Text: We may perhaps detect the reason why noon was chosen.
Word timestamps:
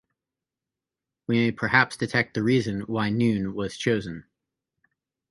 We 1.27 1.35
may 1.35 1.51
perhaps 1.51 1.95
detect 1.95 2.33
the 2.33 2.41
reason 2.41 2.81
why 2.87 3.11
noon 3.11 3.53
was 3.53 3.77
chosen. 3.77 4.25